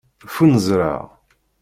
Ffunzreɣ. 0.27 1.01